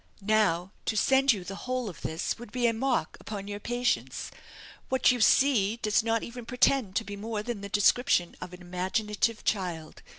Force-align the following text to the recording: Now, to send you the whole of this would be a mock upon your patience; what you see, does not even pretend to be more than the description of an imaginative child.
Now, 0.31 0.71
to 0.85 0.97
send 0.97 1.31
you 1.31 1.43
the 1.43 1.55
whole 1.69 1.87
of 1.87 2.01
this 2.01 2.39
would 2.39 2.51
be 2.51 2.65
a 2.65 2.73
mock 2.73 3.17
upon 3.19 3.47
your 3.47 3.59
patience; 3.59 4.31
what 4.89 5.11
you 5.11 5.21
see, 5.21 5.77
does 5.77 6.01
not 6.01 6.23
even 6.23 6.43
pretend 6.47 6.95
to 6.95 7.03
be 7.03 7.15
more 7.15 7.43
than 7.43 7.61
the 7.61 7.69
description 7.69 8.35
of 8.41 8.51
an 8.51 8.63
imaginative 8.63 9.43
child. 9.45 10.01